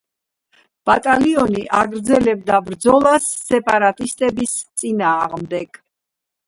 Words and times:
ბატალიონი 0.89 1.61
აგრძელებდა 1.81 2.59
ბრძოლას 2.71 3.29
სეპარატისტების 3.51 4.59
წინააღმდეგ. 4.83 5.81